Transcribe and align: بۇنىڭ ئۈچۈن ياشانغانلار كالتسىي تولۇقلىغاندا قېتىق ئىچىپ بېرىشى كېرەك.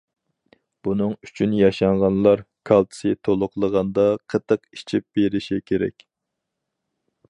بۇنىڭ 0.87 1.11
ئۈچۈن 1.27 1.53
ياشانغانلار 1.57 2.43
كالتسىي 2.71 3.17
تولۇقلىغاندا 3.29 4.09
قېتىق 4.35 4.69
ئىچىپ 4.79 5.09
بېرىشى 5.19 5.65
كېرەك. 5.71 6.09